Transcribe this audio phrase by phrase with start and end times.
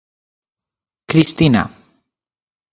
[1.09, 1.63] Cristina.